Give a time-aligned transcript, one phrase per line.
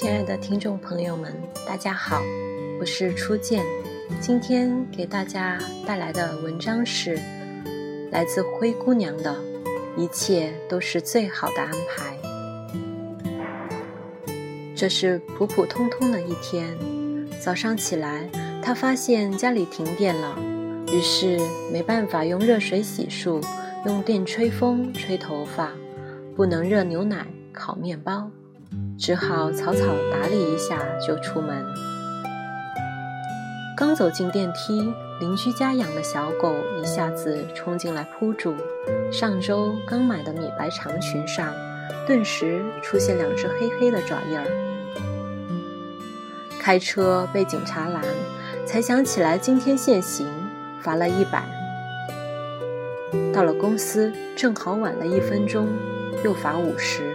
[0.00, 1.30] 亲爱的听众朋友们，
[1.68, 2.22] 大家好，
[2.80, 3.62] 我是初见。
[4.18, 7.20] 今天给大家带来的文章是
[8.10, 9.36] 来自灰姑娘的
[10.00, 12.16] 《一切都是最好的安排》。
[14.74, 16.74] 这是普普通通的一天，
[17.38, 18.26] 早上起来，
[18.62, 20.34] 她发现家里停电了，
[20.90, 21.38] 于是
[21.70, 23.44] 没办法用热水洗漱，
[23.84, 25.72] 用电吹风吹头发，
[26.34, 28.30] 不能热牛奶烤面包。
[29.00, 31.64] 只好草草打理一下就出门。
[33.74, 38.54] 刚走进电梯，邻居家养的小狗一下子冲进来扑住。
[39.10, 41.50] 上周刚买的米白长裙上，
[42.06, 44.44] 顿时出现两只黑黑的爪印儿。
[46.60, 48.04] 开车被警察拦，
[48.66, 50.26] 才想起来今天限行，
[50.82, 51.42] 罚了一百。
[53.32, 55.68] 到了公司，正好晚了一分钟，
[56.22, 57.09] 又罚五十。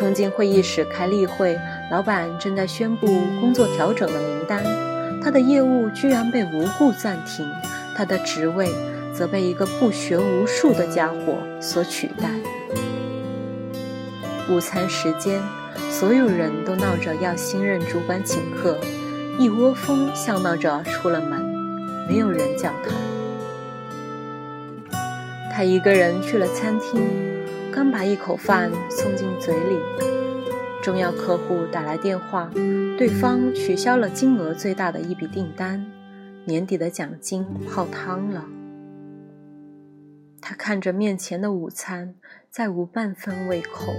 [0.00, 3.06] 冲进会议室开例会，老板正在宣布
[3.38, 4.64] 工作调整的名单，
[5.22, 7.46] 他的业务居然被无故暂停，
[7.94, 8.72] 他的职位
[9.12, 12.30] 则被一个不学无术的家伙所取代。
[14.48, 15.38] 午餐时间，
[15.90, 18.78] 所有人都闹着要新任主管请客，
[19.38, 21.42] 一窝蜂笑闹着出了门，
[22.08, 22.90] 没有人叫他。
[25.52, 27.38] 他一个人去了餐厅。
[27.72, 29.78] 刚把一口饭送进嘴里，
[30.82, 32.50] 重要客户打来电话，
[32.98, 35.86] 对方取消了金额最大的一笔订单，
[36.44, 38.44] 年底的奖金泡汤了。
[40.40, 42.16] 他看着面前的午餐，
[42.50, 43.92] 再无半分胃口。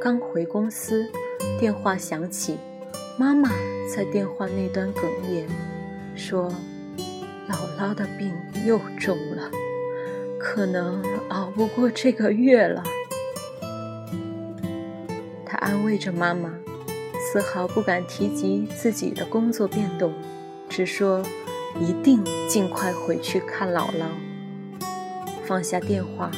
[0.00, 1.06] 刚回公司，
[1.58, 2.58] 电话响起，
[3.18, 3.48] 妈妈
[3.94, 5.48] 在电话那端哽咽，
[6.14, 6.52] 说
[7.48, 8.34] ：“姥姥的病
[8.66, 9.50] 又重了。”
[10.44, 12.84] 可能熬不过这个月了，
[15.46, 16.50] 他安慰着妈妈，
[17.18, 20.12] 丝毫不敢提及自己的工作变动，
[20.68, 21.22] 只说
[21.80, 24.04] 一定尽快回去看姥姥。
[25.46, 26.30] 放下电话，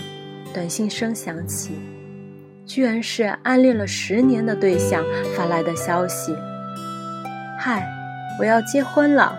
[0.54, 1.72] 短信声响起，
[2.64, 5.04] 居然是暗恋了十年的对象
[5.34, 6.32] 发来的消息
[7.58, 7.84] ：“嗨，
[8.38, 9.36] 我要结婚了。”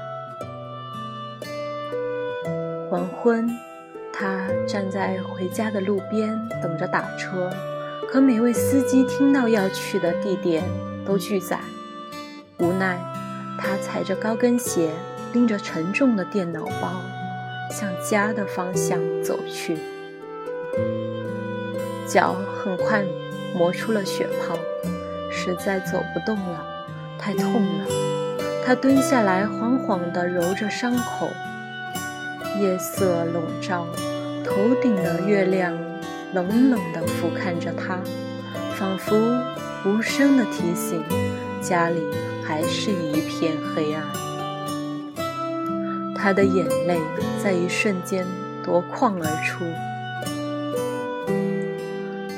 [2.91, 3.49] 黄昏。
[4.19, 7.51] 他站在回家的路边等着打车，
[8.09, 10.63] 可每位司机听到要去的地点
[11.05, 11.59] 都拒载。
[12.57, 12.97] 无奈，
[13.59, 14.89] 他踩着高跟鞋，
[15.33, 16.99] 拎着沉重的电脑包，
[17.69, 19.77] 向家的方向走去。
[22.07, 23.05] 脚很快
[23.55, 24.57] 磨出了血泡，
[25.29, 26.65] 实在走不动了，
[27.19, 27.85] 太痛了。
[28.65, 31.29] 他蹲下来，缓缓地揉着伤口。
[32.59, 33.85] 夜色笼罩。
[34.47, 35.73] 头顶的月亮
[36.33, 37.99] 冷冷地俯瞰着他，
[38.75, 39.15] 仿佛
[39.85, 41.03] 无声地提醒：
[41.61, 42.01] 家里
[42.43, 44.03] 还是一片黑暗。
[46.15, 46.97] 他的眼泪
[47.43, 48.25] 在一瞬间
[48.63, 49.65] 夺眶而出。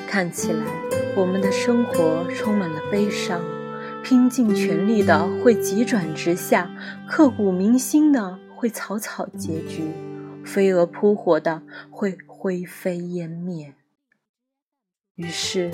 [0.07, 0.65] 看起来，
[1.15, 3.39] 我们的生活充满了悲伤，
[4.03, 6.69] 拼尽全力的会急转直下，
[7.07, 9.83] 刻骨铭心的会草草结局。
[10.45, 13.73] 飞蛾扑火的会灰飞烟灭。
[15.15, 15.69] 于是，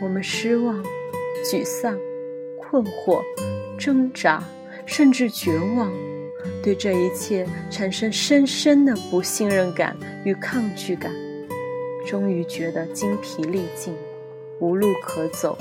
[0.00, 0.82] 我们失望、
[1.44, 1.98] 沮丧、
[2.60, 3.20] 困惑、
[3.78, 4.42] 挣扎，
[4.86, 5.92] 甚至绝望，
[6.62, 11.12] 对这一切产生深深的不信任感与抗拒感。
[12.06, 13.94] 终于觉得精疲力尽，
[14.60, 15.58] 无路可走。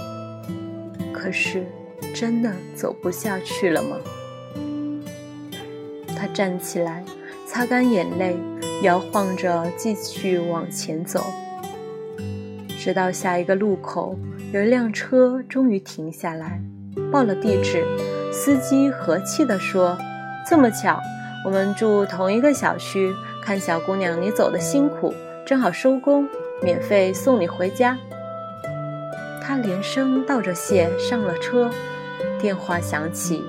[1.12, 1.66] 可是，
[2.14, 3.97] 真的走不下去了吗？
[6.16, 7.03] 他站起来。
[7.57, 8.38] 擦干眼泪，
[8.84, 11.25] 摇晃着继续往前走，
[12.78, 14.16] 直到下一个路口，
[14.53, 16.62] 有一辆车终于停下来，
[17.12, 17.84] 报了地址。
[18.31, 19.97] 司机和气地说
[20.47, 21.01] ：“这么巧，
[21.44, 25.12] 我们住同一个小区，看小姑娘你走的辛苦，
[25.44, 26.29] 正好收工，
[26.61, 27.97] 免费送你回家。”
[29.41, 31.72] 他连声道着谢，上了车。
[32.40, 33.43] 电话响起，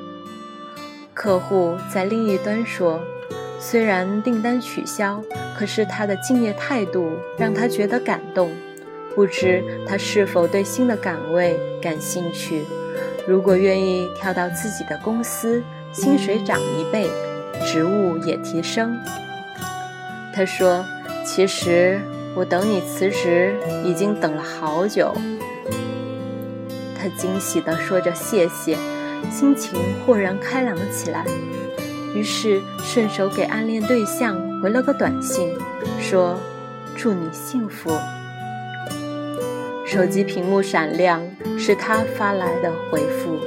[1.12, 2.98] 客户在另一端说。
[3.60, 5.22] 虽然订单取消，
[5.56, 8.50] 可是他的敬业态度让他觉得感动。
[9.14, 12.62] 不知他是否对新的岗位感兴趣？
[13.26, 15.62] 如果愿意跳到自己的公司，
[15.92, 17.10] 薪水涨一倍，
[17.66, 18.96] 职务也提升。
[20.32, 20.84] 他说
[21.26, 22.00] ：“其实
[22.36, 25.12] 我等你辞职已经等了好久。”
[26.96, 28.76] 他惊喜地说着谢谢，
[29.32, 31.24] 心情豁然开朗起来。
[32.14, 35.48] 于是顺手给暗恋对象回了个短信，
[36.00, 36.36] 说
[36.96, 37.90] ：“祝你幸福。”
[39.86, 41.22] 手机屏幕闪亮，
[41.58, 43.38] 是他发来的回复。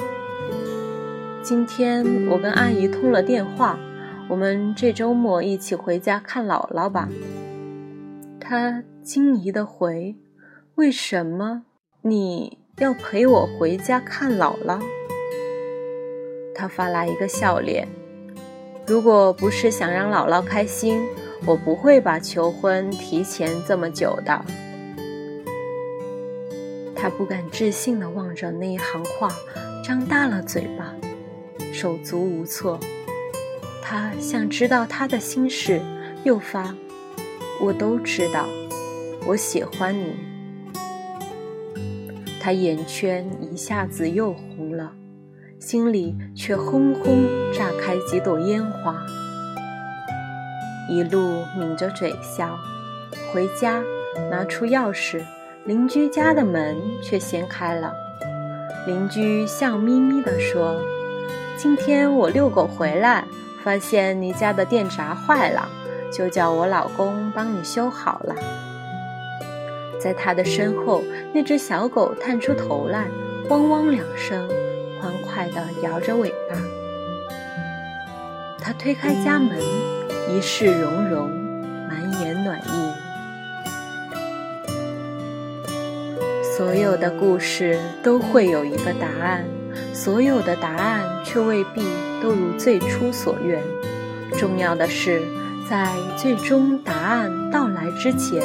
[1.44, 3.78] 今天我跟阿姨通了电话，
[4.30, 7.10] 我们这周末一起回家看姥姥吧。
[8.40, 10.16] 他惊疑的回
[10.76, 11.64] ：“为什么
[12.02, 14.80] 你要陪我回家看姥姥？”
[16.56, 17.88] 他发来一个笑脸
[18.92, 21.08] ：“如果不是想让姥姥开心，
[21.46, 24.44] 我不会把求婚提前这么久的。”
[26.94, 29.30] 他不敢置信地望着那一行话，
[29.82, 30.94] 张大了嘴巴，
[31.72, 32.78] 手足无措。
[33.82, 35.82] 他像知道他的心事，
[36.26, 36.76] 又发
[37.64, 38.46] ：“我都知道，
[39.26, 40.18] 我喜欢你。”
[42.42, 44.92] 他眼圈一下子又红了，
[45.62, 47.24] 心里却轰轰
[47.54, 48.96] 炸开几朵烟花。
[50.90, 52.58] 一路抿着嘴笑，
[53.32, 53.84] 回家
[54.32, 55.22] 拿出钥匙。
[55.66, 57.94] 邻居家的门却掀开了，
[58.88, 60.76] 邻居笑眯眯地说
[61.56, 63.24] ：“今天我遛狗回来，
[63.64, 65.70] 发现你家的电闸坏了，
[66.12, 68.36] 就叫我老公帮你修好了。”
[70.02, 73.06] 在他的身后，那只小狗探出头来，
[73.50, 74.50] 汪汪两声，
[75.34, 76.56] 快地摇着尾巴。
[78.60, 79.58] 他推开家门，
[80.30, 81.30] 一世融融，
[81.88, 82.92] 满眼暖意。
[86.56, 89.44] 所有的故事都会有一个答案，
[89.94, 91.82] 所有的答案却未必
[92.22, 93.60] 都如最初所愿。
[94.38, 95.24] 重要的是，
[95.68, 98.44] 在最终答案到来之前，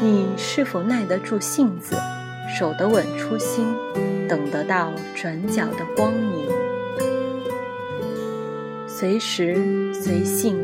[0.00, 1.96] 你是否耐得住性子，
[2.56, 3.66] 守得稳初心，
[4.28, 6.46] 等得到转角的光明？
[8.86, 10.56] 随时随性，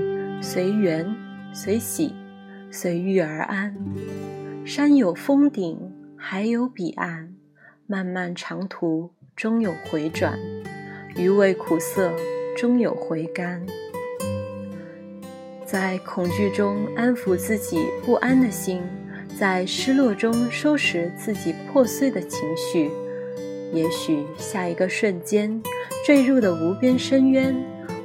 [0.43, 1.07] 随缘
[1.53, 2.15] 随喜，
[2.71, 3.75] 随遇而安。
[4.65, 5.91] 山有峰顶。
[6.27, 7.35] 海有彼岸，
[7.87, 10.39] 漫漫长途终有回转，
[11.17, 12.11] 余味苦涩
[12.57, 13.63] 终有回甘。
[15.67, 18.81] 在恐惧中安抚自己不安的心，
[19.39, 22.91] 在失落中收拾自己破碎的情绪。
[23.75, 25.63] 也许下一个瞬间，
[26.07, 27.55] 坠入的无边深渊，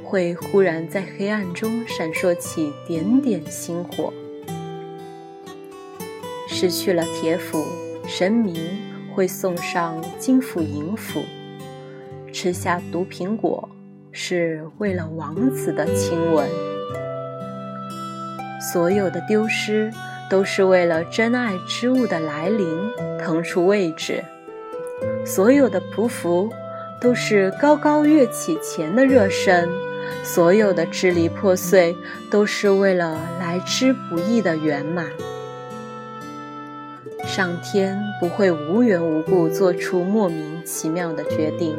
[0.04, 4.12] 会忽然在黑暗中闪烁起点点星火。
[6.46, 7.64] 失去了铁斧。
[8.08, 8.56] 神明
[9.14, 11.22] 会送上金斧银斧，
[12.32, 13.68] 吃下毒苹果
[14.10, 16.44] 是为了王子的亲吻。
[18.72, 19.92] 所有的丢失
[20.28, 22.66] 都是为了真爱之物的来临
[23.16, 24.24] 腾出位置。
[25.24, 26.48] 所有的匍匐
[27.00, 29.68] 都是高高跃起前的热身。
[30.24, 31.96] 所有的支离破碎
[32.30, 35.06] 都是为了来之不易的圆满。
[37.24, 41.76] 上天不会无缘无故做出莫名其妙的决定，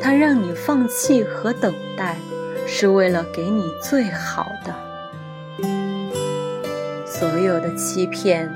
[0.00, 2.16] 他让你放弃和等待，
[2.66, 4.72] 是为了给你最好的。
[7.04, 8.48] 所有的欺骗、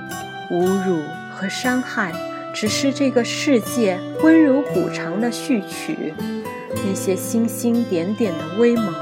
[0.53, 1.01] 侮辱
[1.35, 2.13] 和伤害，
[2.59, 6.15] 只是这个世界温柔补偿的序曲。
[6.87, 8.95] 那些星星点点的微芒，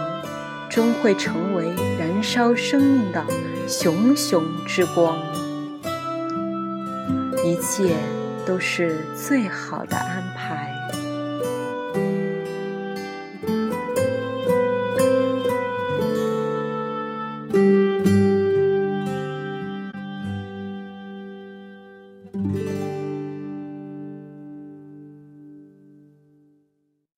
[0.69, 1.67] 终会成为
[1.97, 3.25] 燃烧生命的
[3.69, 5.17] 熊熊之光。
[7.45, 7.95] 一切
[8.45, 10.74] 都是最好的安排。